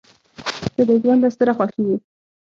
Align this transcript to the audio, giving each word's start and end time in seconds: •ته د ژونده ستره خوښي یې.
•ته 0.73 0.81
د 0.87 0.89
ژونده 1.01 1.27
ستره 1.35 1.53
خوښي 1.57 1.83
یې. 1.89 1.95